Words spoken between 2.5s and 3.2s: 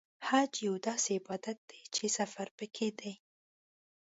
پکې دی.